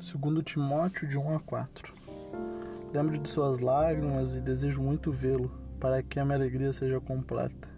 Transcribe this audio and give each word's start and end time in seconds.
Segundo 0.00 0.42
Timóteo 0.42 1.06
de 1.06 1.18
1 1.18 1.36
a 1.36 1.40
4. 1.40 1.92
Lembro 2.90 3.18
de 3.18 3.28
suas 3.28 3.60
lágrimas 3.60 4.34
e 4.34 4.40
desejo 4.40 4.80
muito 4.80 5.12
vê-lo, 5.12 5.52
para 5.78 6.02
que 6.02 6.18
a 6.18 6.24
minha 6.24 6.38
alegria 6.38 6.72
seja 6.72 6.98
completa. 6.98 7.68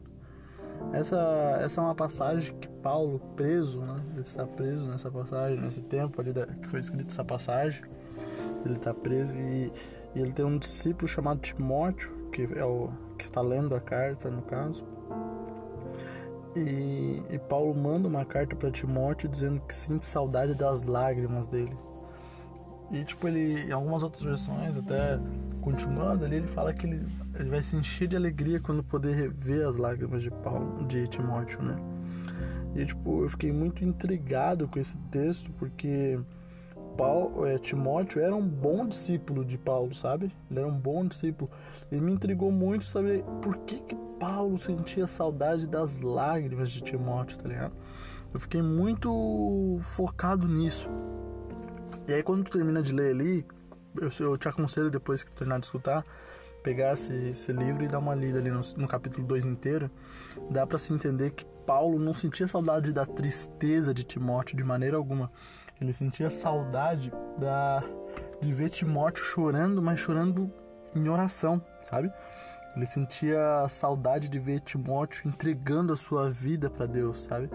Essa, 0.93 1.17
essa 1.61 1.81
é 1.81 1.85
uma 1.85 1.97
passagem 1.97 2.55
que 2.59 2.69
Paulo, 2.69 3.19
preso, 3.35 3.81
né? 3.81 3.97
Ele 4.13 4.21
está 4.21 4.47
preso 4.47 4.87
nessa 4.87 5.11
passagem, 5.11 5.61
nesse 5.61 5.83
tempo 5.83 6.21
ali 6.21 6.33
da, 6.33 6.47
que 6.47 6.69
foi 6.69 6.79
escrita 6.79 7.11
essa 7.11 7.25
passagem. 7.25 7.83
Ele 8.65 8.75
está 8.75 8.95
preso 8.95 9.37
e, 9.37 9.73
e, 10.15 10.21
ele 10.21 10.31
tem 10.31 10.45
um 10.45 10.59
discípulo 10.59 11.09
chamado 11.09 11.41
Timóteo, 11.41 12.13
que 12.31 12.49
é 12.55 12.65
o 12.65 12.89
que 13.19 13.25
está 13.25 13.41
lendo 13.41 13.75
a 13.75 13.81
carta, 13.81 14.31
no 14.31 14.43
caso. 14.43 14.85
E, 16.55 17.21
e 17.31 17.39
Paulo 17.49 17.75
manda 17.75 18.07
uma 18.07 18.25
carta 18.25 18.55
para 18.55 18.71
Timóteo 18.71 19.29
dizendo 19.29 19.61
que 19.63 19.75
sente 19.75 20.05
saudade 20.05 20.55
das 20.55 20.83
lágrimas 20.83 21.49
dele. 21.49 21.77
E 22.93 23.05
tipo, 23.05 23.27
ele, 23.27 23.65
em 23.65 23.73
algumas 23.73 24.03
outras 24.03 24.23
versões, 24.23 24.77
até 24.77 25.19
continuando 25.61 26.25
ali, 26.25 26.37
ele 26.37 26.47
fala 26.47 26.73
que 26.73 26.87
ele, 26.87 27.07
ele 27.35 27.49
vai 27.49 27.63
se 27.63 27.75
encher 27.75 28.07
de 28.07 28.17
alegria 28.17 28.61
quando 28.61 28.85
poder 28.85 29.15
rever 29.15 29.67
as 29.67 29.77
lágrimas 29.77 30.23
de 30.23 30.31
Paulo, 30.31 30.85
de 30.87 31.09
Timóteo, 31.09 31.63
né? 31.63 31.77
E 32.75 32.85
tipo, 32.85 33.23
eu 33.23 33.29
fiquei 33.29 33.53
muito 33.53 33.85
intrigado 33.85 34.67
com 34.69 34.79
esse 34.79 34.97
texto 35.11 35.51
porque 35.53 36.19
Paulo, 36.97 37.47
é, 37.47 37.59
Timóteo 37.59 38.21
era 38.21 38.35
um 38.35 38.47
bom 38.47 38.87
discípulo 38.87 39.45
de 39.45 39.57
Paulo, 39.59 39.95
sabe? 39.95 40.33
Ele 40.51 40.61
era 40.61 40.69
um 40.69 40.79
bom 40.79 41.07
discípulo. 41.07 41.51
E 41.91 42.01
me 42.01 42.13
intrigou 42.13 42.51
muito 42.51 42.85
saber 42.85 43.25
por 43.41 43.59
que, 43.59 43.79
que 43.81 43.97
Paulo 44.19 44.59
sentia 44.59 45.07
saudade 45.07 45.67
das 45.67 46.01
lágrimas 46.01 46.71
de 46.71 46.83
Timóteo, 46.83 47.39
tá 47.39 47.49
ligado? 47.49 47.75
Eu 48.33 48.41
fiquei 48.41 48.63
muito 48.63 49.79
focado 49.81 50.47
nisso. 50.49 50.89
E 52.07 52.13
aí 52.13 52.23
quando 52.23 52.45
tu 52.45 52.53
termina 52.53 52.83
de 52.83 52.93
ler 52.93 53.11
ali, 53.11 53.47
eu, 54.01 54.11
eu 54.27 54.37
te 54.37 54.49
aconselho 54.49 54.91
depois 54.91 55.23
que 55.23 55.31
tu 55.31 55.37
terminar 55.37 55.61
de 55.61 55.67
escutar, 55.67 56.05
pegar 56.63 56.93
esse, 56.93 57.13
esse 57.31 57.53
livro 57.53 57.85
e 57.85 57.89
dar 57.89 57.99
uma 57.99 58.15
lida 58.15 58.39
ali 58.39 58.51
no, 58.51 58.61
no 58.77 58.89
capítulo 58.89 59.27
2 59.27 59.45
inteiro. 59.45 59.91
Dá 60.51 60.67
para 60.67 60.79
se 60.79 60.93
entender 60.93 61.31
que 61.31 61.45
Paulo 61.67 61.99
não 61.99 62.15
sentia 62.15 62.47
saudade 62.47 62.93
da 62.93 63.07
tristeza 63.07 63.95
de 63.95 64.03
Timóteo 64.03 64.57
de 64.57 64.65
maneira 64.65 64.97
alguma. 64.97 65.31
Ele 65.81 65.93
sentia 65.93 66.31
saudade 66.31 67.13
da 67.39 67.83
de 68.41 68.53
ver 68.53 68.71
Timóteo 68.71 69.23
chorando, 69.25 69.81
mas 69.81 70.01
chorando 70.01 70.53
em 70.95 71.09
oração, 71.09 71.63
sabe? 71.81 72.13
Ele 72.77 72.87
sentia 72.87 73.67
saudade 73.69 74.29
de 74.29 74.39
ver 74.39 74.61
Timóteo 74.61 75.29
entregando 75.29 75.93
a 75.93 75.97
sua 75.97 76.29
vida 76.29 76.69
para 76.69 76.87
Deus, 76.87 77.25
sabe? 77.25 77.49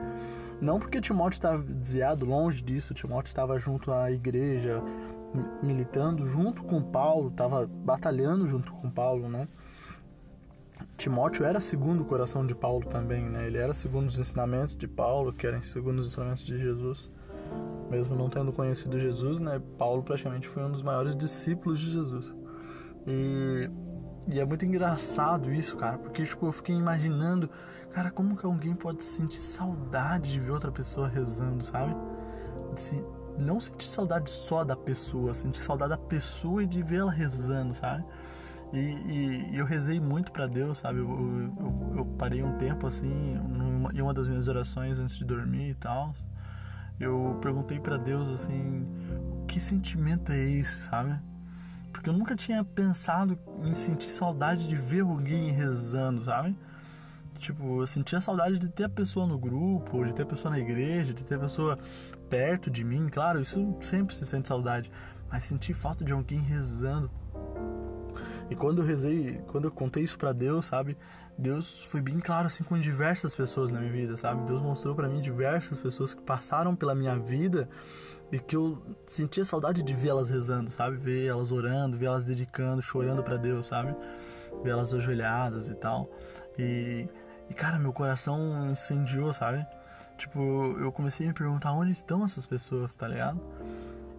Não 0.60 0.80
porque 0.80 1.00
Timóteo 1.00 1.38
estava 1.38 1.62
desviado, 1.62 2.26
longe 2.26 2.62
disso, 2.64 2.94
Timóteo 2.94 3.30
estava 3.30 3.60
junto 3.60 3.92
à 3.92 4.12
igreja, 4.12 4.82
militando 5.62 6.26
junto 6.26 6.64
com 6.64 6.82
Paulo, 6.82 7.30
estava 7.30 7.68
batalhando 7.68 8.48
junto 8.48 8.72
com 8.74 8.90
Paulo, 8.90 9.30
né? 9.30 9.48
Timóteo 10.96 11.46
era 11.46 11.60
segundo 11.60 12.02
o 12.02 12.06
coração 12.06 12.46
de 12.46 12.56
Paulo 12.56 12.86
também, 12.86 13.24
né? 13.30 13.46
Ele 13.46 13.58
era 13.58 13.74
segundo 13.74 14.08
os 14.08 14.20
ensinamentos 14.20 14.76
de 14.76 14.88
Paulo, 14.88 15.32
que 15.32 15.46
eram 15.46 15.62
segundo 15.62 16.00
os 16.00 16.08
ensinamentos 16.08 16.44
de 16.44 16.58
Jesus. 16.58 17.12
Mesmo 17.90 18.16
não 18.16 18.30
tendo 18.30 18.52
conhecido 18.52 19.00
Jesus, 19.00 19.40
né? 19.40 19.62
Paulo 19.78 20.04
praticamente 20.04 20.48
foi 20.48 20.64
um 20.64 20.72
dos 20.72 20.82
maiores 20.82 21.16
discípulos 21.16 21.80
de 21.80 21.92
Jesus. 21.92 22.34
E, 23.06 23.70
e 24.34 24.40
é 24.40 24.46
muito 24.46 24.66
engraçado 24.66 25.52
isso, 25.52 25.76
cara, 25.78 25.98
porque 25.98 26.24
tipo, 26.24 26.48
eu 26.48 26.52
fiquei 26.52 26.76
imaginando 26.76 27.50
Cara, 27.92 28.12
como 28.12 28.36
que 28.36 28.46
alguém 28.46 28.76
pode 28.76 29.04
sentir 29.04 29.42
saudade 29.42 30.32
de 30.32 30.40
ver 30.40 30.52
outra 30.52 30.72
pessoa 30.72 31.08
rezando, 31.08 31.64
sabe? 31.64 31.96
Se, 32.76 33.04
não 33.38 33.60
sentir 33.60 33.88
saudade 33.88 34.30
só 34.30 34.64
da 34.64 34.76
pessoa, 34.76 35.34
sentir 35.34 35.62
saudade 35.62 35.92
da 35.92 35.98
pessoa 35.98 36.64
e 36.64 36.66
de 36.66 36.82
ver 36.82 36.98
ela 36.98 37.12
rezando, 37.12 37.74
sabe? 37.74 38.04
E, 38.74 38.78
e, 38.78 39.50
e 39.54 39.58
eu 39.58 39.66
rezei 39.66 40.00
muito 40.00 40.32
para 40.32 40.48
Deus, 40.48 40.80
sabe? 40.80 41.00
Eu, 41.00 41.10
eu, 41.10 41.98
eu, 41.98 42.06
parei 42.18 42.44
um 42.44 42.58
tempo 42.58 42.86
assim, 42.86 43.36
numa, 43.36 43.94
em 43.94 44.02
uma 44.02 44.14
das 44.14 44.28
minhas 44.28 44.48
orações 44.48 45.00
antes 45.00 45.18
de 45.18 45.26
dormir 45.26 45.70
e 45.70 45.76
tal. 45.76 46.14
Eu 47.00 47.38
perguntei 47.42 47.80
para 47.80 47.98
Deus 47.98 48.28
assim: 48.28 48.86
que 49.48 49.60
sentimento 49.60 50.32
é 50.32 50.40
esse, 50.40 50.82
sabe? 50.84 51.18
Porque 51.94 52.10
eu 52.10 52.14
nunca 52.14 52.36
tinha 52.36 52.64
pensado 52.64 53.40
em 53.64 53.74
sentir 53.74 54.10
saudade 54.10 54.68
de 54.68 54.76
ver 54.76 55.02
alguém 55.02 55.52
rezando, 55.52 56.24
sabe? 56.24 56.56
Tipo, 57.38 57.82
eu 57.82 57.88
sentia 57.88 58.20
saudade 58.20 58.58
de 58.58 58.68
ter 58.68 58.86
a 58.86 58.90
pessoa 58.90 59.26
no 59.26 59.38
grupo, 59.38 60.06
de 60.06 60.14
ter 60.14 60.24
a 60.24 60.26
pessoa 60.26 60.52
na 60.52 60.60
igreja, 60.60 61.14
de 61.14 61.24
ter 61.24 61.36
a 61.36 61.40
pessoa 61.40 61.78
perto 62.30 62.70
de 62.70 62.84
mim. 62.84 63.08
Claro, 63.10 63.40
isso 63.40 63.76
sempre 63.80 64.16
se 64.16 64.26
sente 64.26 64.48
saudade. 64.48 64.92
Mas 65.30 65.44
senti 65.46 65.74
falta 65.74 66.04
de 66.04 66.14
alguém 66.14 66.40
rezando. 66.40 67.10
E 68.50 68.56
quando 68.56 68.82
eu 68.82 68.86
rezei, 68.86 69.42
quando 69.48 69.66
eu 69.66 69.72
contei 69.72 70.04
isso 70.04 70.18
para 70.18 70.32
Deus, 70.32 70.68
sabe? 70.68 70.98
Deus 71.38 71.84
foi 71.86 72.02
bem 72.02 72.20
claro 72.20 72.48
assim 72.48 72.64
com 72.64 72.78
diversas 72.78 73.36
pessoas 73.36 73.72
na 73.72 73.80
minha 73.80 73.92
vida, 73.92 74.16
sabe? 74.16 74.46
Deus 74.46 74.62
mostrou 74.62 74.96
para 74.96 75.10
mim 75.10 75.20
diversas 75.20 75.78
pessoas 75.78 76.14
que 76.14 76.22
passaram 76.22 76.76
pela 76.76 76.96
minha 76.96 77.18
vida 77.18 77.68
e 78.32 78.40
que 78.40 78.56
eu 78.56 78.82
sentia 79.06 79.44
saudade 79.44 79.84
de 79.84 79.94
ver 79.94 80.10
elas 80.10 80.30
rezando, 80.30 80.70
sabe? 80.72 80.98
Ver 80.98 81.28
elas 81.28 81.52
orando, 81.52 81.98
ver 81.98 82.06
elas 82.06 82.24
dedicando, 82.24 82.82
chorando 82.82 83.22
para 83.22 83.36
Deus, 83.36 83.68
sabe? 83.68 83.94
Ver 84.64 84.72
elas 84.72 84.94
ajoelhadas 84.94 85.68
e 85.68 85.76
tal. 85.76 86.10
E 86.58 87.08
e 87.50 87.54
cara, 87.54 87.80
meu 87.80 87.94
coração 87.94 88.70
incendiou, 88.70 89.32
sabe? 89.34 89.66
Tipo, 90.18 90.40
eu 90.80 90.92
comecei 90.92 91.26
a 91.26 91.30
me 91.30 91.34
perguntar 91.34 91.72
onde 91.74 91.92
estão 91.92 92.26
essas 92.26 92.46
pessoas, 92.46 92.96
tá 92.96 93.08
ligado? 93.08 93.40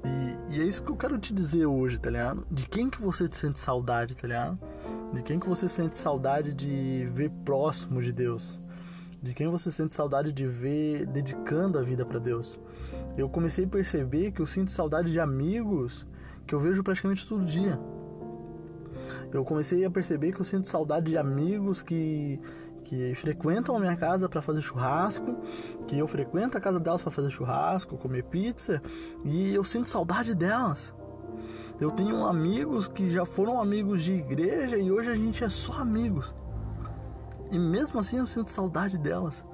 E, 0.05 0.55
e, 0.55 0.61
é 0.61 0.65
isso 0.65 0.83
que 0.83 0.91
eu 0.91 0.97
quero 0.97 1.19
te 1.19 1.34
dizer 1.34 1.67
hoje, 1.67 1.99
tá 1.99 2.09
ligado? 2.09 2.47
De 2.50 2.69
quem 2.69 2.88
que 2.88 3.00
você 3.00 3.28
sente 3.31 3.59
saudade, 3.59 4.17
tá 4.17 4.28
ligado? 4.28 4.59
De 5.12 5.22
quem 5.22 5.41
que 5.41 5.49
você 5.49 5.69
sente 5.69 5.99
saudade 5.99 6.53
de 6.53 7.09
ver 7.12 7.31
próximo 7.44 8.00
de 8.00 8.12
Deus? 8.12 8.61
De 9.21 9.34
quem 9.34 9.49
você 9.49 9.71
sente 9.71 9.97
saudade 9.97 10.31
de 10.31 10.47
ver 10.47 11.05
dedicando 11.06 11.78
a 11.78 11.83
vida 11.83 12.06
para 12.06 12.21
Deus? 12.21 12.59
Eu 13.17 13.28
comecei 13.28 13.65
a 13.65 13.69
perceber 13.69 14.31
que 14.31 14.41
eu 14.41 14.47
sinto 14.47 14.71
saudade 14.71 15.11
de 15.11 15.19
amigos 15.19 16.06
que 16.47 16.55
eu 16.55 16.61
vejo 16.61 16.83
praticamente 16.84 17.27
todo 17.27 17.44
dia. 17.44 17.78
Eu 19.33 19.44
comecei 19.44 19.84
a 19.84 19.91
perceber 19.91 20.33
que 20.33 20.41
eu 20.41 20.44
sinto 20.44 20.69
saudade 20.69 21.06
de 21.11 21.19
amigos 21.19 21.83
que 21.83 22.41
que 22.88 23.15
frequentam 23.15 23.76
a 23.76 23.81
minha 23.81 23.94
casa 23.97 24.31
para 24.31 24.41
fazer 24.41 24.62
churrasco, 24.62 25.37
que 25.87 25.99
eu 25.99 26.09
frequento 26.09 26.56
a 26.56 26.60
casa 26.60 26.81
delas 26.81 27.03
para 27.03 27.10
fazer 27.10 27.28
churrasco, 27.28 27.99
comer 27.99 28.25
pizza, 28.25 28.81
e 29.26 29.54
eu 29.54 29.62
sinto 29.62 29.91
saudade 29.91 30.34
delas. 30.34 30.94
Eu 31.78 31.91
tenho 31.91 32.25
amigos 32.25 32.88
que 32.88 33.10
já 33.10 33.26
foram 33.26 33.60
amigos 33.60 34.03
de 34.03 34.15
igreja 34.15 34.78
e 34.78 34.91
hoje 34.91 35.10
a 35.10 35.15
gente 35.15 35.44
é 35.44 35.50
só 35.50 35.75
amigos. 35.75 36.34
E 37.50 37.59
mesmo 37.59 38.00
assim 38.00 38.16
eu 38.16 38.26
sinto 38.26 38.49
saudade 38.49 38.97
delas. 38.97 39.44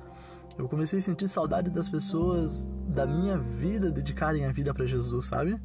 Eu 0.57 0.69
comecei 0.69 1.01
a 1.01 1.03
sentir 1.03 1.27
saudade 1.29 1.71
das 1.71 1.89
pessoas 1.89 2.73
da 2.87 3.05
minha 3.05 3.37
vida 3.37 3.91
dedicarem 3.91 4.47
a 4.47 4.53
vida 4.53 4.73
para 4.73 4.87
Jesus, 4.87 5.27
sabe? 5.27 5.61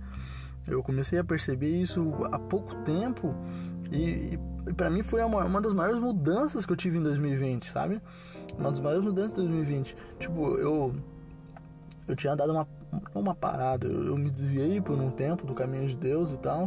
Eu 0.68 0.82
comecei 0.82 1.20
a 1.20 1.24
perceber 1.24 1.70
isso 1.70 2.12
há 2.32 2.40
pouco 2.40 2.76
tempo 2.78 3.36
e, 3.92 4.40
e 4.68 4.74
para 4.74 4.90
mim 4.90 5.02
foi 5.02 5.24
uma, 5.24 5.44
uma 5.46 5.62
das 5.62 5.74
maiores 5.74 6.00
mudanças 6.00 6.66
que 6.66 6.72
eu 6.72 6.78
tive 6.78 6.98
em 6.98 7.04
2020, 7.04 7.70
sabe? 7.72 8.02
Uma 8.58 8.70
das 8.70 8.80
maiores 8.80 9.04
mudanças 9.04 9.34
de 9.34 9.42
2020. 9.42 9.96
Tipo, 10.20 10.58
eu 10.58 10.96
eu 12.08 12.16
tinha 12.16 12.36
dado 12.36 12.52
uma 12.52 12.68
uma 13.14 13.36
parada, 13.36 13.88
eu, 13.88 14.08
eu 14.08 14.18
me 14.18 14.30
desviei 14.30 14.82
por 14.82 15.00
um 15.00 15.12
tempo 15.12 15.46
do 15.46 15.54
caminho 15.54 15.88
de 15.88 15.96
Deus 15.96 16.32
e 16.32 16.38
tal, 16.38 16.66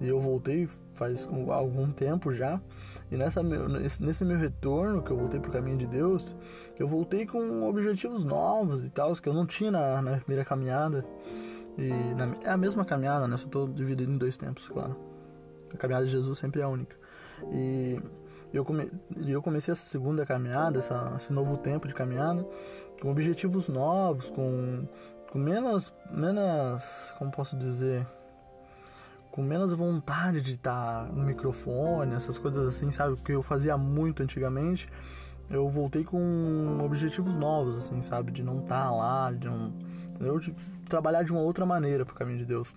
e 0.00 0.06
eu 0.06 0.20
voltei 0.20 0.68
faz 0.94 1.28
algum 1.50 1.90
tempo 1.90 2.32
já. 2.32 2.60
E 3.10 3.16
nessa 3.16 3.42
nesse 3.42 4.24
meu 4.24 4.38
retorno 4.38 5.02
que 5.02 5.10
eu 5.10 5.16
voltei 5.16 5.40
pro 5.40 5.50
caminho 5.50 5.76
de 5.76 5.86
Deus, 5.86 6.34
eu 6.78 6.86
voltei 6.86 7.26
com 7.26 7.68
objetivos 7.68 8.24
novos 8.24 8.84
e 8.84 8.90
tal, 8.90 9.12
que 9.14 9.28
eu 9.28 9.34
não 9.34 9.46
tinha 9.46 9.70
na, 9.70 10.02
na 10.02 10.16
primeira 10.18 10.44
caminhada. 10.44 11.04
E 11.76 11.88
na, 11.88 12.48
é 12.48 12.50
a 12.50 12.56
mesma 12.56 12.84
caminhada, 12.84 13.26
né? 13.26 13.36
Só 13.36 13.48
tô 13.48 13.66
dividido 13.66 14.10
em 14.10 14.16
dois 14.16 14.36
tempos, 14.36 14.68
claro. 14.68 14.96
A 15.74 15.76
caminhada 15.76 16.06
de 16.06 16.12
Jesus 16.12 16.38
sempre 16.38 16.62
é 16.62 16.66
única. 16.66 16.96
E 17.50 18.00
eu, 18.52 18.64
come, 18.64 18.90
eu 19.26 19.42
comecei 19.42 19.72
essa 19.72 19.84
segunda 19.84 20.24
caminhada, 20.24 20.78
essa, 20.78 21.12
esse 21.16 21.32
novo 21.32 21.56
tempo 21.56 21.88
de 21.88 21.94
caminhada, 21.94 22.46
com 23.00 23.10
objetivos 23.10 23.68
novos, 23.68 24.30
com, 24.30 24.86
com 25.30 25.38
menos, 25.38 25.92
menos, 26.10 27.12
como 27.18 27.30
posso 27.32 27.56
dizer, 27.56 28.06
com 29.32 29.42
menos 29.42 29.72
vontade 29.72 30.40
de 30.40 30.52
estar 30.52 31.12
no 31.12 31.24
microfone, 31.24 32.14
essas 32.14 32.38
coisas 32.38 32.68
assim, 32.68 32.92
sabe? 32.92 33.16
Que 33.16 33.32
eu 33.32 33.42
fazia 33.42 33.76
muito 33.76 34.22
antigamente. 34.22 34.86
Eu 35.50 35.68
voltei 35.68 36.04
com 36.04 36.78
objetivos 36.82 37.34
novos, 37.34 37.76
assim, 37.76 38.00
sabe? 38.00 38.30
De 38.30 38.44
não 38.44 38.60
estar 38.60 38.90
lá, 38.92 39.32
de 39.32 39.48
não. 39.48 39.72
Eu, 40.20 40.38
de 40.38 40.54
trabalhar 40.88 41.24
de 41.24 41.32
uma 41.32 41.40
outra 41.40 41.66
maneira 41.66 42.06
pro 42.06 42.14
caminho 42.14 42.38
de 42.38 42.44
Deus. 42.44 42.72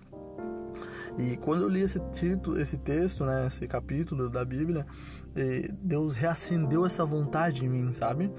E 1.16 1.36
quando 1.36 1.62
eu 1.62 1.68
li 1.68 1.80
esse, 1.80 2.00
título, 2.12 2.60
esse 2.60 2.76
texto, 2.76 3.24
né, 3.24 3.46
esse 3.46 3.66
capítulo 3.66 4.28
da 4.28 4.44
Bíblia, 4.44 4.86
Deus 5.82 6.14
reacendeu 6.14 6.84
essa 6.84 7.04
vontade 7.04 7.64
em 7.64 7.68
mim, 7.68 7.92
sabe? 7.92 8.32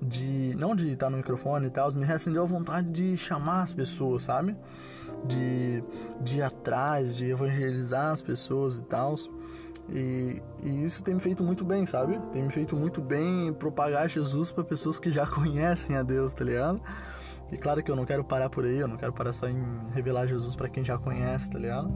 De 0.00 0.54
não 0.56 0.76
de 0.76 0.92
estar 0.92 1.10
no 1.10 1.16
microfone 1.16 1.66
e 1.66 1.70
tal, 1.70 1.92
me 1.92 2.04
reacendeu 2.04 2.42
a 2.42 2.46
vontade 2.46 2.88
de 2.90 3.16
chamar 3.16 3.62
as 3.62 3.72
pessoas, 3.72 4.22
sabe? 4.22 4.56
De, 5.24 5.82
de 6.20 6.38
ir 6.38 6.42
atrás, 6.42 7.16
de 7.16 7.30
evangelizar 7.30 8.12
as 8.12 8.22
pessoas 8.22 8.76
e 8.76 8.82
tal. 8.82 9.16
E, 9.88 10.42
e, 10.62 10.84
isso 10.84 11.02
tem 11.02 11.14
me 11.14 11.20
feito 11.20 11.42
muito 11.42 11.64
bem, 11.64 11.86
sabe? 11.86 12.18
Tem 12.32 12.42
me 12.42 12.50
feito 12.50 12.76
muito 12.76 13.00
bem 13.00 13.52
propagar 13.52 14.08
Jesus 14.08 14.50
para 14.50 14.64
pessoas 14.64 14.98
que 14.98 15.10
já 15.10 15.26
conhecem 15.28 15.96
a 15.96 16.02
Deus, 16.02 16.34
tá 16.34 16.44
ligado? 16.44 16.80
E 17.50 17.56
claro 17.56 17.82
que 17.82 17.90
eu 17.90 17.96
não 17.96 18.04
quero 18.04 18.24
parar 18.24 18.50
por 18.50 18.64
aí, 18.64 18.78
eu 18.78 18.88
não 18.88 18.96
quero 18.96 19.12
parar 19.12 19.32
só 19.32 19.48
em 19.48 19.62
revelar 19.94 20.26
Jesus 20.26 20.56
para 20.56 20.68
quem 20.68 20.84
já 20.84 20.98
conhece, 20.98 21.48
tá 21.50 21.58
ligado? 21.58 21.92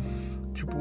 Tipo, 0.54 0.76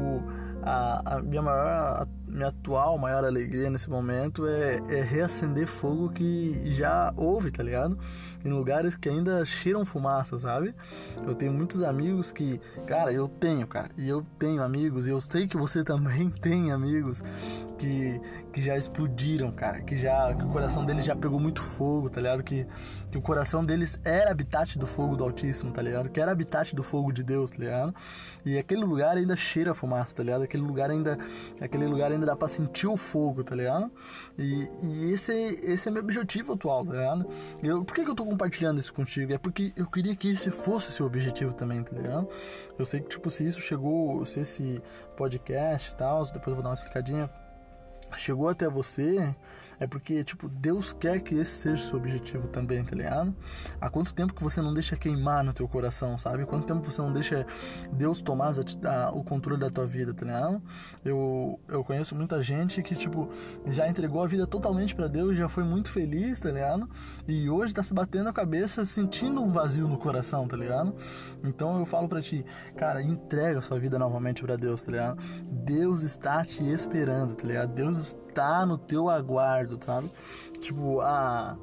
a, 0.62 1.16
a 1.16 1.22
minha 1.22 1.42
maior 1.42 2.06
minha 2.30 2.48
atual 2.48 2.96
maior 2.96 3.24
alegria 3.24 3.68
nesse 3.68 3.90
momento 3.90 4.46
é, 4.46 4.80
é 4.88 5.02
reacender 5.02 5.66
fogo 5.66 6.10
que 6.10 6.74
já 6.74 7.12
houve, 7.16 7.50
tá 7.50 7.62
ligado? 7.62 7.98
Em 8.44 8.50
lugares 8.50 8.96
que 8.96 9.08
ainda 9.08 9.44
cheiram 9.44 9.84
fumaça, 9.84 10.38
sabe? 10.38 10.74
Eu 11.26 11.34
tenho 11.34 11.52
muitos 11.52 11.82
amigos 11.82 12.32
que, 12.32 12.60
cara, 12.86 13.12
eu 13.12 13.28
tenho, 13.28 13.66
cara, 13.66 13.90
e 13.96 14.08
eu 14.08 14.24
tenho 14.38 14.62
amigos, 14.62 15.06
e 15.06 15.10
eu 15.10 15.20
sei 15.20 15.46
que 15.46 15.56
você 15.56 15.82
também 15.84 16.30
tem 16.30 16.72
amigos 16.72 17.22
que, 17.78 18.20
que 18.52 18.62
já 18.62 18.76
explodiram, 18.76 19.50
cara, 19.50 19.82
que 19.82 19.96
já 19.96 20.34
que 20.34 20.44
o 20.44 20.48
coração 20.48 20.84
deles 20.84 21.04
já 21.04 21.16
pegou 21.16 21.40
muito 21.40 21.60
fogo, 21.60 22.08
tá 22.08 22.20
ligado? 22.20 22.42
Que, 22.42 22.66
que 23.10 23.18
o 23.18 23.22
coração 23.22 23.64
deles 23.64 23.98
era 24.04 24.30
habitat 24.30 24.78
do 24.78 24.86
fogo 24.86 25.16
do 25.16 25.24
Altíssimo, 25.24 25.72
tá 25.72 25.82
ligado? 25.82 26.08
Que 26.08 26.20
era 26.20 26.32
habitat 26.32 26.74
do 26.74 26.82
fogo 26.82 27.12
de 27.12 27.22
Deus, 27.22 27.50
tá 27.50 27.58
ligado? 27.58 27.94
E 28.44 28.56
aquele 28.58 28.84
lugar 28.84 29.16
ainda 29.16 29.36
cheira 29.36 29.74
fumaça, 29.74 30.14
tá 30.14 30.22
ligado? 30.22 30.42
Aquele 30.42 30.62
lugar 30.62 30.90
ainda 30.90 31.18
aquele 31.60 31.86
lugar 31.86 32.10
ainda 32.10 32.19
dá 32.26 32.36
pra 32.36 32.48
sentir 32.48 32.86
o 32.86 32.96
fogo, 32.96 33.42
tá 33.44 33.54
ligado? 33.54 33.90
E, 34.38 34.68
e 34.82 35.12
esse, 35.12 35.32
esse 35.32 35.88
é 35.88 35.90
meu 35.90 36.02
objetivo 36.02 36.54
atual, 36.54 36.84
tá 36.84 36.92
ligado? 36.92 37.28
Eu, 37.62 37.84
por 37.84 37.94
que, 37.94 38.04
que 38.04 38.10
eu 38.10 38.14
tô 38.14 38.24
compartilhando 38.24 38.78
isso 38.78 38.92
contigo? 38.92 39.32
É 39.32 39.38
porque 39.38 39.72
eu 39.76 39.86
queria 39.86 40.14
que 40.14 40.30
esse 40.30 40.50
fosse 40.50 40.92
seu 40.92 41.06
objetivo 41.06 41.52
também, 41.52 41.82
tá 41.82 41.96
ligado? 41.96 42.28
Eu 42.78 42.84
sei 42.84 43.00
que, 43.00 43.08
tipo, 43.08 43.30
se 43.30 43.46
isso 43.46 43.60
chegou, 43.60 44.24
se 44.24 44.40
esse 44.40 44.82
podcast 45.16 45.92
e 45.92 45.94
tal, 45.96 46.24
depois 46.24 46.48
eu 46.48 46.54
vou 46.54 46.62
dar 46.62 46.70
uma 46.70 46.74
explicadinha, 46.74 47.30
chegou 48.16 48.48
até 48.48 48.68
você, 48.68 49.34
é 49.80 49.86
porque, 49.86 50.22
tipo, 50.22 50.46
Deus 50.46 50.92
quer 50.92 51.20
que 51.20 51.34
esse 51.34 51.52
seja 51.52 51.88
seu 51.88 51.96
objetivo 51.96 52.48
também, 52.48 52.84
tá 52.84 52.94
ligado? 52.94 53.34
Há 53.80 53.88
quanto 53.88 54.14
tempo 54.14 54.34
que 54.34 54.42
você 54.42 54.60
não 54.60 54.74
deixa 54.74 54.94
queimar 54.94 55.42
no 55.42 55.54
teu 55.54 55.66
coração, 55.66 56.18
sabe? 56.18 56.44
Quanto 56.44 56.66
tempo 56.66 56.84
você 56.84 57.00
não 57.00 57.10
deixa 57.10 57.46
Deus 57.90 58.20
tomar 58.20 58.52
a, 58.52 59.10
o 59.12 59.24
controle 59.24 59.58
da 59.58 59.70
tua 59.70 59.86
vida, 59.86 60.12
tá 60.12 60.26
ligado? 60.26 60.62
Eu, 61.02 61.58
eu 61.66 61.82
conheço 61.82 62.14
muita 62.14 62.42
gente 62.42 62.82
que, 62.82 62.94
tipo, 62.94 63.30
já 63.64 63.88
entregou 63.88 64.22
a 64.22 64.26
vida 64.26 64.46
totalmente 64.46 64.94
para 64.94 65.08
Deus, 65.08 65.36
já 65.38 65.48
foi 65.48 65.64
muito 65.64 65.90
feliz, 65.90 66.38
tá 66.40 66.50
ligado? 66.50 66.86
E 67.26 67.48
hoje 67.48 67.72
tá 67.72 67.82
se 67.82 67.94
batendo 67.94 68.28
a 68.28 68.32
cabeça, 68.34 68.84
sentindo 68.84 69.40
um 69.42 69.48
vazio 69.48 69.88
no 69.88 69.96
coração, 69.96 70.46
tá 70.46 70.58
ligado? 70.58 70.94
Então 71.42 71.78
eu 71.78 71.86
falo 71.86 72.06
para 72.06 72.20
ti, 72.20 72.44
cara, 72.76 73.00
entrega 73.02 73.60
a 73.60 73.62
sua 73.62 73.78
vida 73.78 73.98
novamente 73.98 74.42
para 74.42 74.56
Deus, 74.56 74.82
tá 74.82 74.90
ligado? 74.90 75.22
Deus 75.50 76.02
está 76.02 76.44
te 76.44 76.62
esperando, 76.70 77.34
tá 77.34 77.46
ligado? 77.46 77.72
Deus 77.72 77.96
está 78.00 78.64
no 78.66 78.78
teu 78.78 79.08
aguardo, 79.08 79.78
sabe? 79.84 80.10
Tipo, 80.60 81.00
a 81.00 81.56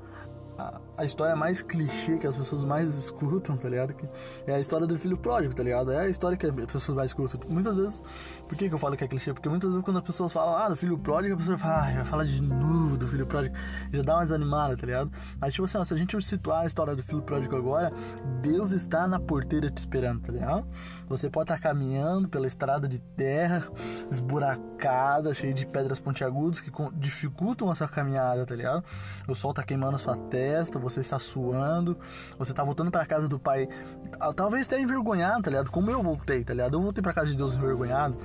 a, 0.57 0.81
história 1.05 1.35
mais 1.35 1.61
clichê 1.61 2.17
que 2.17 2.25
as 2.25 2.35
pessoas 2.35 2.63
mais 2.63 2.95
escutam, 2.95 3.55
tá 3.55 3.69
ligado? 3.69 3.93
Que 3.93 4.09
é 4.47 4.55
a 4.55 4.59
história 4.59 4.87
do 4.87 4.97
filho 4.97 5.17
pródigo, 5.17 5.53
tá 5.53 5.63
ligado? 5.63 5.91
É 5.91 6.01
a 6.01 6.09
história 6.09 6.37
que 6.37 6.45
as 6.45 6.53
pessoas 6.53 6.97
mais 6.97 7.11
escutam. 7.11 7.39
Muitas 7.47 7.75
vezes, 7.75 8.01
por 8.47 8.57
que, 8.57 8.67
que 8.67 8.73
eu 8.73 8.77
falo 8.77 8.97
que 8.97 9.03
é 9.03 9.07
clichê? 9.07 9.33
Porque 9.33 9.47
muitas 9.47 9.69
vezes 9.69 9.83
quando 9.83 9.97
as 9.97 10.03
pessoas 10.03 10.33
falam, 10.33 10.57
ah, 10.57 10.69
do 10.69 10.75
filho 10.75 10.97
pródigo, 10.97 11.35
a 11.35 11.37
pessoa 11.37 11.57
fala, 11.57 11.87
ah, 11.87 11.93
vai 11.93 12.05
falar 12.05 12.23
de 12.23 12.41
novo 12.41 12.97
do 12.97 13.07
filho 13.07 13.25
pródigo, 13.27 13.55
já 13.91 14.01
dá 14.01 14.15
uma 14.15 14.23
desanimada, 14.23 14.75
tá 14.75 14.85
ligado? 14.85 15.11
Mas 15.39 15.53
tipo 15.53 15.65
assim, 15.65 15.77
ó, 15.77 15.85
se 15.85 15.93
a 15.93 15.97
gente 15.97 16.19
situar 16.21 16.63
a 16.63 16.65
história 16.65 16.95
do 16.95 17.03
filho 17.03 17.21
pródigo 17.21 17.55
agora, 17.55 17.93
Deus 18.41 18.71
está 18.71 19.07
na 19.07 19.19
porteira 19.19 19.69
te 19.69 19.77
esperando, 19.77 20.21
tá 20.21 20.31
ligado? 20.31 20.67
Você 21.07 21.29
pode 21.29 21.45
estar 21.51 21.59
caminhando 21.59 22.27
pela 22.27 22.47
estrada 22.47 22.87
de 22.87 22.99
terra, 22.99 23.63
esburacada, 24.09 25.33
cheia 25.33 25.53
de 25.53 25.65
pedras 25.65 25.99
pontiagudas 25.99 26.59
que 26.59 26.71
dificultam 26.93 27.71
essa 27.71 27.87
caminhada, 27.87 28.45
tá 28.45 28.55
ligado? 28.55 28.83
O 29.27 29.35
sol 29.35 29.53
tá 29.53 29.63
queimando 29.63 29.95
a 29.95 29.99
sua 29.99 30.17
terra 30.17 30.47
festa, 30.47 30.79
você 30.89 31.01
está 31.01 31.19
suando, 31.19 31.97
você 32.37 32.51
está 32.51 32.63
voltando 32.63 32.91
para 32.91 33.05
casa 33.05 33.27
do 33.27 33.39
pai, 33.39 33.67
ah, 34.19 34.33
talvez 34.33 34.67
até 34.67 34.79
envergonhado, 34.79 35.43
tá 35.43 35.49
ligado? 35.49 35.71
Como 35.71 35.89
eu 35.89 36.01
voltei, 36.01 36.43
tá 36.43 36.53
ligado? 36.53 36.75
Eu 36.75 36.81
voltei 36.81 37.01
para 37.01 37.13
casa 37.13 37.27
de 37.27 37.37
Deus 37.37 37.55
envergonhado. 37.55 38.17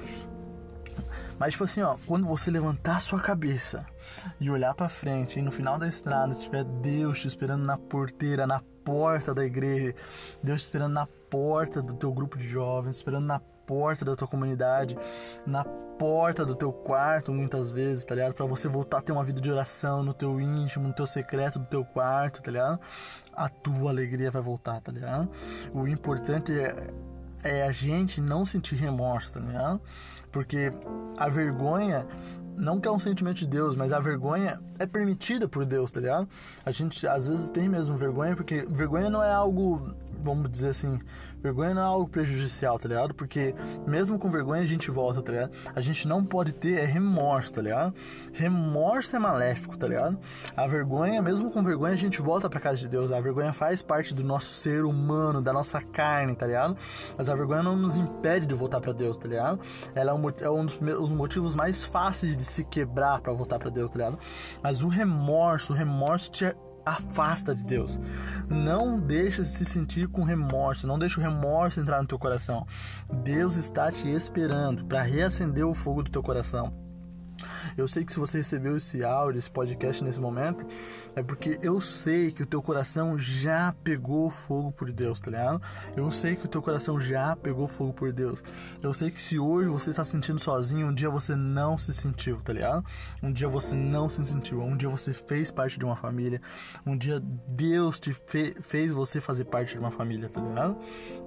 Mas 1.39 1.53
tipo 1.55 1.65
assim, 1.65 1.83
ó, 1.83 1.97
quando 2.07 2.27
você 2.27 2.51
levantar 2.51 3.01
sua 3.01 3.19
cabeça 3.19 3.85
e 4.41 4.51
olhar 4.51 4.75
para 4.75 4.89
frente, 4.89 5.39
e 5.39 5.43
no 5.43 5.51
final 5.51 5.79
da 5.79 5.89
estrada 5.89 6.35
tiver 6.35 6.65
Deus 6.65 7.21
te 7.21 7.27
esperando 7.27 7.65
na 7.65 7.77
porteira, 7.77 8.47
na 8.47 8.61
porta 8.85 9.35
da 9.35 9.45
igreja, 9.45 9.95
Deus 10.43 10.61
te 10.61 10.65
esperando 10.65 10.93
na 10.93 11.07
porta 11.29 11.83
do 11.83 11.95
teu 11.95 12.13
grupo 12.13 12.39
de 12.39 12.49
jovens, 12.49 12.97
esperando 12.97 13.27
na 13.27 13.41
porta 13.67 14.05
da 14.05 14.15
tua 14.17 14.29
comunidade, 14.29 14.97
na 15.47 15.65
porta 15.65 16.45
do 16.45 16.55
teu 16.55 16.73
quarto, 16.73 17.33
muitas 17.33 17.71
vezes, 17.71 18.05
tá 18.05 18.15
ligado? 18.15 18.35
Pra 18.35 18.47
você 18.47 18.69
voltar 18.69 18.99
a 18.99 19.01
ter 19.01 19.13
uma 19.13 19.25
vida 19.25 19.41
de 19.41 19.51
oração 19.51 20.03
no 20.03 20.13
teu 20.13 20.41
íntimo, 20.41 20.89
no 20.89 20.95
teu 20.95 21.07
secreto 21.07 21.59
do 21.59 21.67
teu 21.67 21.85
quarto, 21.85 22.43
tá 22.43 22.51
ligado? 22.51 22.81
A 23.33 23.49
tua 23.49 23.91
alegria 23.91 24.31
vai 24.31 24.43
voltar, 24.43 24.81
tá 24.81 24.91
ligado? 24.91 25.31
O 25.73 25.87
importante 25.87 26.53
é, 26.59 26.89
é 27.43 27.63
a 27.65 27.73
gente 27.73 28.21
não 28.21 28.45
sentir 28.45 28.77
remorso, 28.77 29.35
tá 29.35 29.41
ligado? 29.41 29.81
Porque 30.31 30.73
a 31.17 31.29
vergonha 31.29 32.07
não 32.57 32.81
que 32.81 32.87
é 32.87 32.91
um 32.91 32.99
sentimento 32.99 33.39
de 33.39 33.47
Deus, 33.47 33.77
mas 33.77 33.93
a 33.93 34.01
vergonha 34.01 34.61
é 34.79 34.87
permitida 34.87 35.49
por 35.49 35.65
Deus, 35.65 35.91
tá 35.91 36.01
ligado? 36.01 36.29
A 36.65 36.71
gente 36.71 37.07
às 37.07 37.27
vezes 37.27 37.49
tem 37.49 37.69
mesmo 37.69 37.97
vergonha, 37.97 38.37
porque 38.37 38.67
vergonha 38.69 39.09
não 39.09 39.23
é 39.23 39.33
algo, 39.33 39.95
vamos 40.23 40.49
dizer 40.51 40.71
assim, 40.71 40.99
vergonha 41.43 41.75
não 41.75 41.83
é 41.83 41.85
algo 41.85 42.09
prejudicial, 42.09 42.79
tá 42.79 42.89
ligado? 42.89 43.15
Porque 43.15 43.55
mesmo 43.87 44.19
com 44.19 44.31
vergonha 44.31 44.63
a 44.63 44.67
gente 44.67 44.91
volta, 44.91 45.21
tá 45.21 45.33
ligado? 45.33 45.53
A 45.75 45.81
gente 45.81 46.07
não 46.07 46.25
pode 46.25 46.53
ter 46.53 46.79
é 46.79 46.85
remorso, 46.85 47.53
tá 47.53 47.63
ligado? 47.63 47.95
Remorso 48.33 49.17
é 49.17 49.19
maléfico, 49.19 49.77
tá 49.77 49.87
ligado? 49.87 50.19
A 50.57 50.67
vergonha, 50.67 51.21
mesmo 51.21 51.51
com 51.51 51.63
vergonha, 51.63 51.93
a 51.93 51.97
gente 51.97 52.21
volta 52.21 52.49
pra 52.49 52.61
casa 52.61 52.79
de 52.79 52.89
Deus. 52.89 53.13
A 53.13 53.21
vergonha 53.21 53.53
faz 53.53 53.83
parte 53.83 54.15
do 54.15 54.23
nosso 54.23 54.55
ser 54.55 54.85
humano, 54.85 55.43
da 55.43 55.53
nossa 55.53 55.81
carne, 55.81 56.35
tá 56.35 56.47
ligado? 56.47 56.77
Mas 57.17 57.29
a 57.29 57.35
vergonha 57.35 57.63
não 57.63 57.77
nos 57.77 57.97
impede 57.97 58.47
de 58.47 58.55
voltar 58.55 58.81
para 58.81 58.93
Deus, 58.93 59.17
tá 59.17 59.29
ligado? 59.29 59.61
Ela 59.95 60.13
é 60.13 60.15
um, 60.15 60.23
é 60.41 60.51
um 60.51 60.65
dos 60.65 61.11
motivos 61.11 61.55
mais 61.55 61.85
fáceis 61.85 62.37
de 62.37 62.43
se 62.43 62.65
quebrar 62.65 63.21
para 63.21 63.33
voltar 63.33 63.59
para 63.59 63.71
Deus, 63.71 63.91
tá 63.91 63.99
ligado? 63.99 64.19
Mas 64.63 64.83
o 64.83 64.89
remorso, 64.89 65.73
o 65.73 65.77
remorso 65.77 66.31
te 66.31 66.55
afasta 66.85 67.55
de 67.55 67.65
Deus. 67.65 68.01
Não 68.49 68.99
deixa 68.99 69.43
de 69.43 69.49
se 69.49 69.65
sentir 69.65 70.09
com 70.09 70.25
remorso, 70.25 70.87
não 70.87 70.99
deixa 70.99 71.21
o 71.21 71.23
remorso 71.23 71.81
entrar 71.81 72.01
no 72.01 72.09
teu 72.09 72.19
coração. 72.19 72.67
Deus 73.23 73.57
está 73.57 73.91
te 73.91 74.09
esperando 74.09 74.85
para 74.85 75.03
reacender 75.03 75.67
o 75.67 75.75
fogo 75.75 76.03
do 76.03 76.11
teu 76.11 76.23
coração. 76.23 76.82
Eu 77.77 77.89
sei 77.89 78.05
que 78.05 78.13
se 78.13 78.19
você 78.19 78.39
recebeu 78.39 78.77
esse 78.77 79.05
áudio, 79.05 79.39
esse 79.39 79.51
podcast 79.51 80.03
nesse 80.05 80.21
momento, 80.21 80.65
é 81.15 81.23
porque 81.23 81.59
eu 81.63 81.81
sei 81.81 82.33
que 82.33 82.43
o 82.43 82.47
teu 82.47 82.63
coração 82.63 83.19
já 83.19 83.75
pegou 83.83 84.31
fogo 84.31 84.73
por 84.73 84.93
Deus, 84.93 85.21
tá 85.21 85.31
ligado? 85.31 85.63
Eu 85.97 86.11
sei 86.11 86.37
que 86.37 86.45
o 86.47 86.49
teu 86.49 86.63
coração 86.63 87.01
já 87.01 87.37
pegou 87.37 87.67
fogo 87.69 87.93
por 87.93 88.13
Deus. 88.13 88.43
Eu 88.83 88.93
sei 88.93 89.11
que 89.11 89.21
se 89.21 89.39
hoje 89.39 89.69
você 89.69 89.91
está 89.91 90.05
se 90.05 90.13
sentindo 90.13 90.39
sozinho, 90.39 90.89
um 90.89 90.95
dia 90.95 91.11
você 91.11 91.35
não 91.37 91.77
se 91.79 91.93
sentiu, 91.93 92.41
tá 92.41 92.53
ligado? 92.53 92.85
Um 93.23 93.33
dia 93.33 93.49
você 93.49 93.75
não 93.75 94.09
se 94.09 94.25
sentiu, 94.27 94.63
um 94.63 94.77
dia 94.77 94.89
você 94.89 95.13
fez 95.15 95.51
parte 95.51 95.79
de 95.79 95.85
uma 95.85 95.97
família, 95.97 96.41
um 96.87 96.97
dia 96.97 97.21
Deus 97.53 97.99
te 97.99 98.13
fe 98.13 98.55
fez 98.61 98.93
você 98.93 99.21
fazer 99.21 99.45
parte 99.45 99.75
de 99.75 99.79
uma 99.79 99.91
família, 99.91 100.29
tá 100.29 100.41
ligado? 100.41 100.77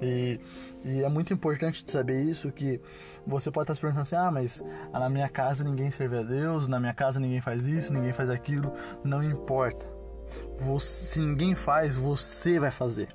E 0.01 0.39
e 0.85 1.03
é 1.03 1.09
muito 1.09 1.33
importante 1.33 1.83
saber 1.87 2.21
isso, 2.21 2.51
que 2.51 2.79
você 3.25 3.49
pode 3.49 3.63
estar 3.63 3.73
se 3.73 3.81
perguntando 3.81 4.03
assim, 4.03 4.15
ah, 4.15 4.29
mas 4.29 4.63
na 4.93 5.09
minha 5.09 5.27
casa 5.27 5.63
ninguém 5.63 5.89
serve 5.89 6.19
a 6.19 6.21
Deus, 6.21 6.34
na 6.67 6.79
minha 6.79 6.93
casa 6.93 7.19
ninguém 7.19 7.41
faz 7.41 7.65
isso, 7.65 7.93
ninguém 7.93 8.13
faz 8.13 8.29
aquilo. 8.29 8.71
Não 9.03 9.23
importa. 9.23 9.85
Você, 10.57 11.05
se 11.05 11.19
ninguém 11.19 11.55
faz, 11.55 11.95
você 11.95 12.59
vai 12.59 12.71
fazer. 12.71 13.09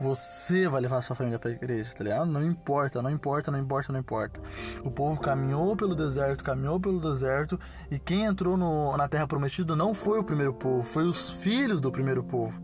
Você 0.00 0.66
vai 0.66 0.80
levar 0.80 1.00
sua 1.00 1.14
família 1.14 1.38
para 1.38 1.50
a 1.50 1.52
igreja, 1.52 1.92
tá 1.94 2.02
ligado? 2.02 2.26
Não 2.26 2.44
importa, 2.44 3.00
não 3.00 3.10
importa, 3.10 3.52
não 3.52 3.58
importa, 3.58 3.92
não 3.92 4.00
importa. 4.00 4.40
O 4.84 4.90
povo 4.90 5.20
caminhou 5.20 5.76
pelo 5.76 5.94
deserto, 5.94 6.42
caminhou 6.42 6.80
pelo 6.80 7.00
deserto, 7.00 7.56
e 7.88 8.00
quem 8.00 8.24
entrou 8.24 8.56
no, 8.56 8.96
na 8.96 9.06
terra 9.06 9.28
prometida 9.28 9.76
não 9.76 9.94
foi 9.94 10.18
o 10.18 10.24
primeiro 10.24 10.52
povo, 10.52 10.82
foi 10.82 11.04
os 11.04 11.30
filhos 11.30 11.80
do 11.80 11.92
primeiro 11.92 12.24
povo. 12.24 12.60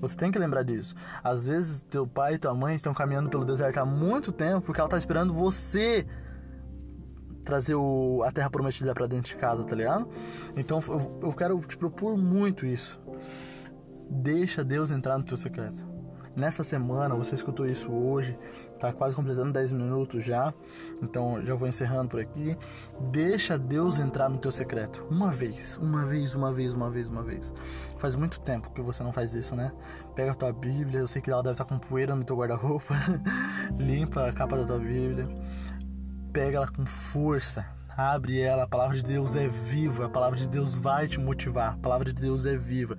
Você 0.00 0.16
tem 0.16 0.32
que 0.32 0.38
lembrar 0.38 0.62
disso. 0.62 0.94
Às 1.22 1.44
vezes, 1.44 1.82
teu 1.82 2.06
pai 2.06 2.34
e 2.34 2.38
tua 2.38 2.54
mãe 2.54 2.76
estão 2.76 2.94
caminhando 2.94 3.28
pelo 3.28 3.44
deserto 3.44 3.76
há 3.76 3.84
muito 3.84 4.32
tempo 4.32 4.62
porque 4.62 4.80
ela 4.80 4.86
está 4.86 4.96
esperando 4.96 5.34
você 5.34 6.06
trazer 7.50 7.74
o, 7.74 8.22
a 8.24 8.30
terra 8.30 8.48
prometida 8.48 8.94
para 8.94 9.08
dentro 9.08 9.32
de 9.32 9.36
casa, 9.36 9.64
tá 9.64 9.74
ligado? 9.74 10.08
Então 10.56 10.78
eu, 10.86 11.18
eu 11.20 11.32
quero 11.32 11.58
te 11.60 11.76
propor 11.76 12.16
muito 12.16 12.64
isso. 12.64 13.00
Deixa 14.08 14.62
Deus 14.62 14.92
entrar 14.92 15.18
no 15.18 15.24
teu 15.24 15.36
secreto. 15.36 15.84
nessa 16.36 16.62
semana, 16.62 17.12
você 17.16 17.34
escutou 17.34 17.66
isso 17.66 17.90
hoje, 17.90 18.38
tá 18.78 18.92
quase 18.92 19.16
completando 19.16 19.52
10 19.52 19.72
minutos 19.72 20.24
já, 20.24 20.54
então 21.02 21.44
já 21.44 21.56
vou 21.56 21.68
encerrando 21.68 22.08
por 22.08 22.20
aqui. 22.20 22.56
Deixa 23.10 23.58
Deus 23.58 23.98
entrar 23.98 24.28
no 24.28 24.38
teu 24.38 24.52
secreto, 24.52 25.04
uma 25.10 25.28
vez, 25.28 25.76
uma 25.82 26.04
vez, 26.04 26.36
uma 26.36 26.52
vez, 26.52 26.72
uma 26.72 26.88
vez, 26.88 27.08
uma 27.08 27.22
vez. 27.22 27.52
Faz 27.96 28.14
muito 28.14 28.38
tempo 28.40 28.70
que 28.70 28.80
você 28.80 29.02
não 29.02 29.12
faz 29.12 29.34
isso, 29.34 29.56
né? 29.56 29.72
Pega 30.14 30.30
a 30.30 30.34
tua 30.34 30.52
Bíblia, 30.52 31.00
eu 31.00 31.08
sei 31.08 31.20
que 31.20 31.32
ela 31.32 31.42
deve 31.42 31.54
estar 31.54 31.64
com 31.64 31.80
poeira 31.80 32.14
no 32.14 32.22
teu 32.22 32.36
guarda-roupa, 32.36 32.94
limpa 33.76 34.28
a 34.28 34.32
capa 34.32 34.56
da 34.56 34.64
tua 34.64 34.78
Bíblia, 34.78 35.28
pega 36.32 36.56
ela 36.56 36.68
com 36.68 36.86
força 36.86 37.66
abre 38.00 38.40
ela, 38.40 38.62
a 38.62 38.68
palavra 38.68 38.96
de 38.96 39.02
Deus 39.02 39.34
é 39.36 39.46
viva, 39.46 40.06
a 40.06 40.08
palavra 40.08 40.38
de 40.38 40.48
Deus 40.48 40.74
vai 40.74 41.06
te 41.06 41.20
motivar, 41.20 41.74
a 41.74 41.78
palavra 41.78 42.12
de 42.12 42.20
Deus 42.20 42.46
é 42.46 42.56
viva, 42.56 42.96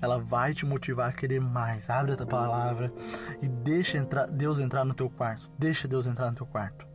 ela 0.00 0.18
vai 0.18 0.54
te 0.54 0.64
motivar 0.64 1.08
a 1.08 1.12
querer 1.12 1.40
mais. 1.40 1.90
Abre 1.90 2.12
a 2.12 2.16
tua 2.16 2.26
palavra 2.26 2.92
e 3.42 3.48
deixa 3.48 3.98
entrar, 3.98 4.26
Deus 4.26 4.58
entrar 4.58 4.84
no 4.84 4.94
teu 4.94 5.10
quarto, 5.10 5.50
deixa 5.58 5.88
Deus 5.88 6.06
entrar 6.06 6.30
no 6.30 6.36
teu 6.36 6.46
quarto. 6.46 6.86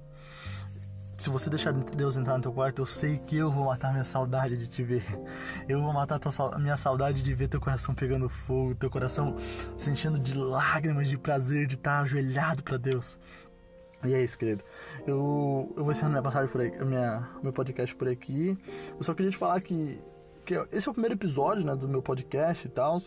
Se 1.17 1.29
você 1.29 1.49
deixar 1.49 1.73
Deus 1.73 2.15
entrar 2.15 2.37
no 2.37 2.41
teu 2.41 2.53
quarto, 2.53 2.81
eu 2.81 2.85
sei 2.85 3.17
que 3.17 3.35
eu 3.35 3.51
vou 3.51 3.65
matar 3.65 3.91
minha 3.91 4.05
saudade 4.05 4.55
de 4.55 4.67
te 4.69 4.81
ver. 4.81 5.03
Eu 5.67 5.81
vou 5.81 5.91
matar 5.91 6.17
a 6.53 6.57
minha 6.57 6.77
saudade 6.77 7.21
de 7.21 7.33
ver 7.33 7.49
teu 7.49 7.59
coração 7.59 7.93
pegando 7.93 8.29
fogo, 8.29 8.73
teu 8.73 8.89
coração 8.89 9.35
sentindo 9.75 10.17
de 10.17 10.33
lágrimas 10.33 11.09
de 11.09 11.17
prazer 11.17 11.67
de 11.67 11.75
estar 11.75 11.99
ajoelhado 11.99 12.63
para 12.63 12.77
Deus. 12.77 13.19
E 14.05 14.13
é 14.13 14.23
isso, 14.23 14.37
querido. 14.37 14.63
Eu, 15.05 15.73
eu 15.75 15.83
vou 15.83 15.91
encerrando 15.91 16.13
minha 16.13 16.23
passagem 16.23 16.49
por 16.49 16.61
aqui, 16.61 16.85
minha, 16.85 17.29
meu 17.43 17.51
podcast 17.51 17.95
por 17.95 18.07
aqui. 18.07 18.57
Eu 18.97 19.03
só 19.03 19.13
queria 19.13 19.31
te 19.31 19.37
falar 19.37 19.59
que, 19.61 20.01
que 20.45 20.53
esse 20.71 20.87
é 20.87 20.91
o 20.91 20.93
primeiro 20.93 21.15
episódio 21.15 21.65
né, 21.65 21.75
do 21.75 21.87
meu 21.87 22.01
podcast 22.01 22.65
e 22.65 22.69
tal. 22.69 22.97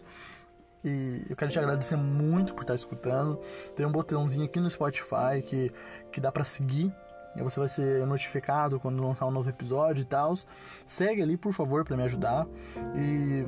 E 0.85 1.27
eu 1.31 1.37
quero 1.37 1.51
te 1.51 1.59
agradecer 1.59 1.97
muito 1.97 2.55
por 2.55 2.63
estar 2.63 2.75
escutando. 2.75 3.41
Tem 3.75 3.87
um 3.87 3.93
botãozinho 3.93 4.45
aqui 4.45 4.61
no 4.61 4.69
Spotify 4.69 5.41
que, 5.45 5.73
que 6.11 6.21
dá 6.21 6.31
para 6.31 6.45
seguir. 6.45 6.93
E 7.37 7.43
você 7.43 7.59
vai 7.59 7.69
ser 7.69 8.07
notificado 8.07 8.79
quando 8.79 9.03
lançar 9.03 9.27
um 9.27 9.31
novo 9.31 9.49
episódio 9.49 10.03
e 10.03 10.05
tal. 10.05 10.35
Segue 10.85 11.23
ali, 11.23 11.37
por 11.37 11.53
favor, 11.53 11.85
para 11.85 11.97
me 11.97 12.03
ajudar. 12.03 12.47
E 12.95 13.47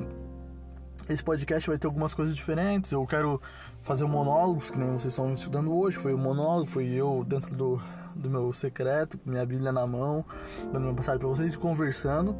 esse 1.09 1.23
podcast 1.23 1.69
vai 1.69 1.77
ter 1.77 1.87
algumas 1.87 2.13
coisas 2.13 2.35
diferentes. 2.35 2.91
Eu 2.91 3.05
quero 3.05 3.41
fazer 3.83 4.05
monólogos, 4.05 4.69
que 4.69 4.79
nem 4.79 4.87
vocês 4.89 5.13
estão 5.13 5.31
estudando 5.31 5.73
hoje. 5.73 5.97
Foi 5.97 6.13
o 6.13 6.17
um 6.17 6.19
monólogo, 6.19 6.65
foi 6.65 6.87
eu 6.87 7.23
dentro 7.27 7.55
do, 7.55 7.81
do 8.15 8.29
meu 8.29 8.51
secreto, 8.53 9.19
minha 9.25 9.45
Bíblia 9.45 9.71
na 9.71 9.85
mão, 9.85 10.25
dando 10.71 10.85
uma 10.87 10.93
passagem 10.93 11.19
para 11.19 11.27
vocês, 11.27 11.55
conversando. 11.55 12.35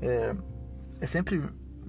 É, 0.00 0.34
é 1.00 1.06
sempre 1.06 1.42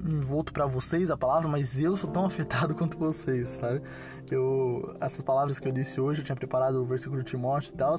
envolto 0.05 0.53
para 0.53 0.65
vocês 0.65 1.11
a 1.11 1.17
palavra, 1.17 1.47
mas 1.47 1.79
eu 1.81 1.95
sou 1.97 2.09
tão 2.09 2.25
afetado 2.25 2.75
quanto 2.75 2.97
vocês, 2.97 3.49
sabe? 3.49 3.81
Eu, 4.29 4.95
essas 4.99 5.21
palavras 5.21 5.59
que 5.59 5.67
eu 5.67 5.71
disse 5.71 5.99
hoje, 5.99 6.21
eu 6.21 6.25
tinha 6.25 6.35
preparado 6.35 6.75
o 6.75 6.85
versículo 6.85 7.23
de 7.23 7.29
Timóteo 7.29 7.71
e 7.73 7.77
tal, 7.77 7.95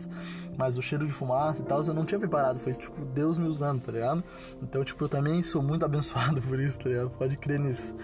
mas 0.56 0.78
o 0.78 0.82
cheiro 0.82 1.06
de 1.06 1.12
fumaça 1.12 1.60
e 1.60 1.64
tal, 1.64 1.82
eu 1.82 1.94
não 1.94 2.04
tinha 2.04 2.18
preparado, 2.18 2.58
foi 2.58 2.72
tipo 2.72 3.04
Deus 3.06 3.38
me 3.38 3.46
usando, 3.46 3.82
tá 3.82 3.90
ligado? 3.90 4.22
Então, 4.62 4.84
tipo, 4.84 5.02
eu 5.04 5.08
também 5.08 5.42
sou 5.42 5.62
muito 5.62 5.84
abençoado 5.86 6.40
por 6.42 6.60
isso, 6.60 6.78
tá 6.78 6.88
ligado? 6.88 7.10
Pode 7.10 7.36
crer 7.36 7.58
nisso. 7.58 7.96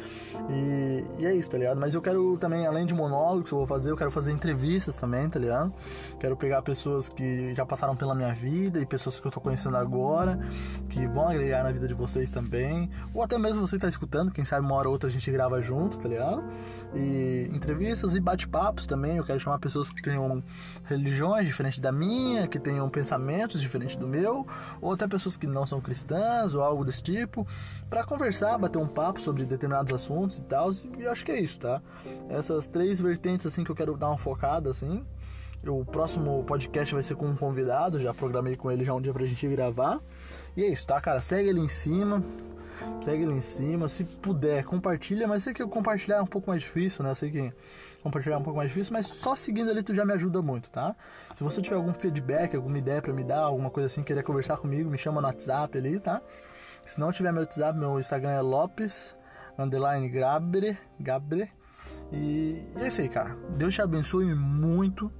E, 0.50 1.04
e 1.20 1.26
é 1.26 1.34
isso, 1.34 1.50
tá 1.50 1.58
ligado? 1.58 1.78
Mas 1.78 1.94
eu 1.94 2.02
quero 2.02 2.36
também, 2.38 2.66
além 2.66 2.84
de 2.84 2.94
monólogos 2.94 3.48
que 3.48 3.54
eu 3.54 3.58
vou 3.58 3.66
fazer, 3.66 3.90
eu 3.90 3.96
quero 3.96 4.10
fazer 4.10 4.32
entrevistas 4.32 4.96
também, 4.96 5.28
tá 5.28 5.38
ligado? 5.38 5.72
Quero 6.18 6.36
pegar 6.36 6.62
pessoas 6.62 7.08
que 7.08 7.54
já 7.54 7.64
passaram 7.64 7.94
pela 7.94 8.14
minha 8.14 8.34
vida 8.34 8.80
e 8.80 8.86
pessoas 8.86 9.20
que 9.20 9.26
eu 9.26 9.30
tô 9.30 9.40
conhecendo 9.40 9.76
agora, 9.76 10.38
que 10.88 11.06
vão 11.06 11.28
agregar 11.28 11.62
na 11.62 11.70
vida 11.70 11.86
de 11.86 11.94
vocês 11.94 12.28
também, 12.28 12.90
ou 13.14 13.22
até 13.22 13.38
mesmo 13.38 13.66
você 13.66 13.78
tá 13.78 13.85
escutando, 13.88 14.32
quem 14.32 14.44
sabe 14.44 14.64
uma 14.64 14.74
hora 14.74 14.88
ou 14.88 14.92
outra 14.92 15.08
a 15.08 15.12
gente 15.12 15.30
grava 15.30 15.60
junto, 15.60 15.98
tá 15.98 16.08
ligado? 16.08 16.42
E 16.94 17.50
entrevistas 17.52 18.14
e 18.14 18.20
bate-papos 18.20 18.86
também. 18.86 19.16
Eu 19.16 19.24
quero 19.24 19.38
chamar 19.40 19.58
pessoas 19.58 19.88
que 19.88 20.02
tenham 20.02 20.42
religiões 20.84 21.46
diferentes 21.46 21.78
da 21.78 21.92
minha, 21.92 22.46
que 22.46 22.58
tenham 22.58 22.88
pensamentos 22.88 23.60
diferentes 23.60 23.96
do 23.96 24.06
meu, 24.06 24.46
ou 24.80 24.92
até 24.92 25.06
pessoas 25.06 25.36
que 25.36 25.46
não 25.46 25.66
são 25.66 25.80
cristãs 25.80 26.54
ou 26.54 26.62
algo 26.62 26.84
desse 26.84 27.02
tipo, 27.02 27.46
para 27.88 28.04
conversar, 28.04 28.58
bater 28.58 28.78
um 28.78 28.88
papo 28.88 29.20
sobre 29.20 29.44
determinados 29.44 29.92
assuntos 29.92 30.38
e 30.38 30.42
tal. 30.42 30.70
E 30.98 31.02
eu 31.02 31.12
acho 31.12 31.24
que 31.24 31.32
é 31.32 31.40
isso, 31.40 31.60
tá? 31.60 31.80
Essas 32.28 32.66
três 32.66 33.00
vertentes 33.00 33.46
assim 33.46 33.64
que 33.64 33.70
eu 33.70 33.76
quero 33.76 33.96
dar 33.96 34.08
uma 34.08 34.18
focada 34.18 34.70
assim. 34.70 35.04
O 35.66 35.84
próximo 35.84 36.44
podcast 36.44 36.94
vai 36.94 37.02
ser 37.02 37.16
com 37.16 37.26
um 37.26 37.34
convidado, 37.34 38.00
já 38.00 38.14
programei 38.14 38.54
com 38.54 38.70
ele 38.70 38.84
já 38.84 38.94
um 38.94 39.00
dia 39.00 39.12
pra 39.12 39.24
gente 39.24 39.48
gravar. 39.48 39.98
E 40.56 40.62
é 40.62 40.68
isso, 40.68 40.86
tá, 40.86 41.00
cara? 41.00 41.20
Segue 41.20 41.50
ali 41.50 41.60
em 41.60 41.68
cima, 41.68 42.22
segue 43.00 43.24
ali 43.24 43.34
em 43.34 43.40
cima. 43.40 43.88
Se 43.88 44.04
puder, 44.04 44.64
compartilha, 44.64 45.26
mas 45.26 45.42
sei 45.42 45.52
que 45.52 45.64
compartilhar 45.66 46.16
é 46.16 46.22
um 46.22 46.26
pouco 46.26 46.50
mais 46.50 46.62
difícil, 46.62 47.02
né? 47.02 47.10
Eu 47.10 47.14
sei 47.14 47.30
que 47.30 47.52
compartilhar 48.02 48.36
é 48.36 48.38
um 48.38 48.42
pouco 48.42 48.58
mais 48.58 48.70
difícil, 48.70 48.92
mas 48.92 49.06
só 49.06 49.34
seguindo 49.34 49.70
ali 49.70 49.82
tu 49.82 49.94
já 49.94 50.04
me 50.04 50.12
ajuda 50.12 50.40
muito, 50.42 50.70
tá? 50.70 50.94
Se 51.36 51.42
você 51.42 51.60
tiver 51.60 51.76
algum 51.76 51.92
feedback, 51.92 52.54
alguma 52.54 52.78
ideia 52.78 53.02
para 53.02 53.12
me 53.12 53.24
dar, 53.24 53.40
alguma 53.40 53.70
coisa 53.70 53.86
assim, 53.86 54.02
querer 54.02 54.22
conversar 54.22 54.56
comigo, 54.58 54.90
me 54.90 54.98
chama 54.98 55.20
no 55.20 55.26
WhatsApp 55.26 55.76
ali, 55.76 55.98
tá? 55.98 56.22
Se 56.86 57.00
não 57.00 57.10
tiver 57.10 57.32
meu 57.32 57.42
WhatsApp, 57.42 57.78
meu 57.78 57.98
Instagram 57.98 58.30
é 58.30 58.40
Lopes 58.40 59.14
underline 59.58 60.08
Gabre, 60.08 60.78
Gabre. 61.00 61.50
E 62.12 62.66
é 62.76 62.88
isso 62.88 63.00
aí, 63.00 63.08
cara. 63.08 63.36
Deus 63.56 63.74
te 63.74 63.82
abençoe 63.82 64.34
muito. 64.34 65.10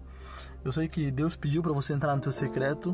Eu 0.66 0.72
sei 0.72 0.88
que 0.88 1.12
Deus 1.12 1.36
pediu 1.36 1.62
para 1.62 1.72
você 1.72 1.92
entrar 1.92 2.16
no 2.16 2.20
teu 2.20 2.32
secreto, 2.32 2.92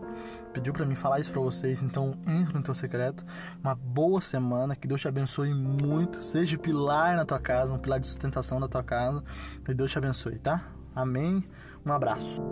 pediu 0.52 0.74
para 0.74 0.84
mim 0.84 0.94
falar 0.94 1.20
isso 1.20 1.32
para 1.32 1.40
vocês, 1.40 1.82
então 1.82 2.14
entre 2.26 2.52
no 2.52 2.62
teu 2.62 2.74
secreto. 2.74 3.24
Uma 3.64 3.74
boa 3.74 4.20
semana, 4.20 4.76
que 4.76 4.86
Deus 4.86 5.00
te 5.00 5.08
abençoe 5.08 5.54
muito, 5.54 6.22
seja 6.22 6.58
pilar 6.58 7.16
na 7.16 7.24
tua 7.24 7.38
casa, 7.38 7.72
um 7.72 7.78
pilar 7.78 7.98
de 7.98 8.06
sustentação 8.06 8.60
na 8.60 8.68
tua 8.68 8.82
casa. 8.82 9.24
Que 9.64 9.72
Deus 9.72 9.90
te 9.90 9.96
abençoe, 9.96 10.38
tá? 10.38 10.68
Amém. 10.94 11.42
Um 11.86 11.92
abraço. 11.92 12.42